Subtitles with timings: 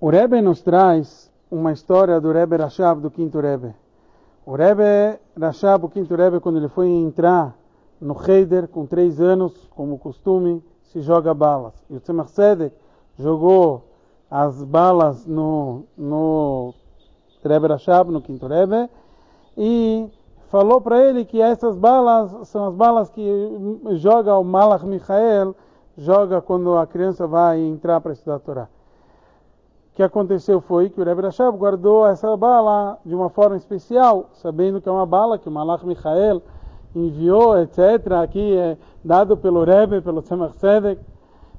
[0.00, 3.74] O Rebbe nos traz uma história do Rebbe Rashab, do quinto Rebbe.
[4.44, 7.56] O Rebbe Rashab, o quinto Rebbe, quando ele foi entrar
[8.00, 11.74] no Heider com três anos, como costume, se joga balas.
[11.88, 12.74] E o Tzemach Tzedek
[13.16, 13.84] jogou
[14.28, 16.74] as balas no, no
[17.44, 18.90] Rebbe Rashab, no quinto Rebbe,
[19.56, 20.10] e
[20.48, 23.30] falou para ele que essas balas são as balas que
[23.92, 25.54] joga o Malach Michael,
[25.96, 28.68] joga quando a criança vai entrar para estudar a Torá.
[29.94, 34.80] Que aconteceu foi que o Rebbe Rashab guardou essa bala de uma forma especial, sabendo
[34.80, 36.42] que é uma bala que o Malach Michael
[36.96, 38.12] enviou, etc.
[38.22, 41.00] Aqui é dado pelo Rebbe, pelo Tzemach Tzedek.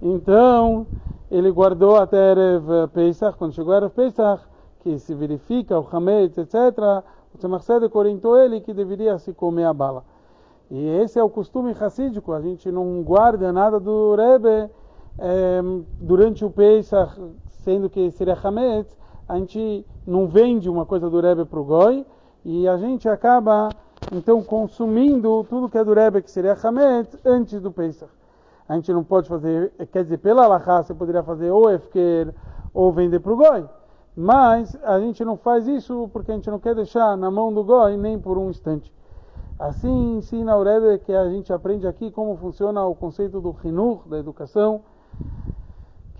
[0.00, 0.86] Então,
[1.30, 4.42] ele guardou até Erev Pesach, quando chegou Erev Pesach,
[4.80, 7.04] que se verifica o Hametz, etc.,
[7.34, 10.04] o Tzemach Tzedek orientou ele que deveria se comer a bala.
[10.70, 14.70] E esse é o costume racídico, a gente não guarda nada do Rebbe
[15.18, 15.60] é,
[16.00, 17.20] durante o Pesach,
[17.60, 18.96] sendo que seria Hametz,
[19.28, 22.04] a gente não vende uma coisa do Rebbe para o Goi,
[22.44, 23.68] e a gente acaba,
[24.12, 28.20] então, consumindo tudo que é do Rebbe, que seria Hametz, antes do Pesach
[28.70, 32.32] a gente não pode fazer, quer dizer, pela Alahá você poderia fazer ou efker
[32.72, 33.68] ou vender para o Goi,
[34.16, 37.64] mas a gente não faz isso porque a gente não quer deixar na mão do
[37.64, 38.94] Goi nem por um instante.
[39.58, 44.06] Assim ensina o Rebbe que a gente aprende aqui como funciona o conceito do Hinur,
[44.06, 44.82] da educação,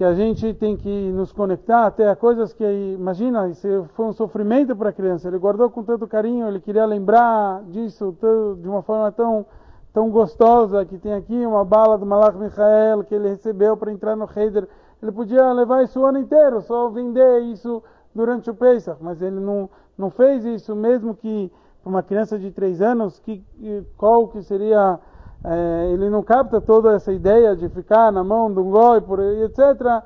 [0.01, 4.15] que a gente tem que nos conectar até a coisas que, imagina, se foi um
[4.15, 8.17] sofrimento para a criança, ele guardou com tanto carinho, ele queria lembrar disso
[8.62, 9.45] de uma forma tão
[9.93, 14.17] tão gostosa que tem aqui, uma bala do Malach Michael que ele recebeu para entrar
[14.17, 14.67] no Heider.
[15.03, 17.83] Ele podia levar isso o ano inteiro, só vender isso
[18.15, 22.51] durante o Pesach, mas ele não, não fez isso, mesmo que para uma criança de
[22.51, 23.45] três anos, que,
[23.98, 24.98] qual que seria,
[25.45, 29.21] é, ele não capta toda essa ideia de ficar na mão de um goi, por,
[29.21, 30.03] etc.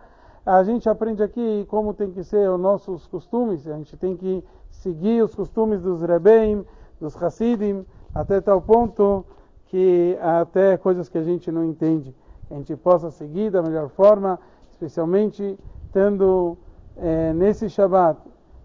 [0.47, 4.45] A gente aprende aqui como tem que ser os nossos costumes, a gente tem que
[4.71, 6.65] seguir os costumes dos Rebbeim,
[7.01, 9.25] dos Hasidim, até tal ponto
[9.67, 12.15] que até coisas que a gente não entende,
[12.50, 14.39] a gente possa seguir da melhor forma,
[14.71, 16.56] especialmente estando
[16.97, 18.21] é, nesse Shabat,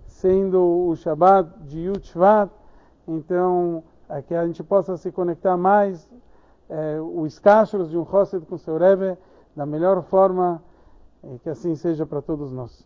[0.06, 2.14] sendo o Shabat de Yud
[3.08, 6.08] então é que a gente possa se conectar mais
[6.70, 9.18] é, os cachos de um Hosed com seu Rebbe
[9.56, 10.62] da melhor forma
[11.24, 12.78] e que assim seja para todos nós.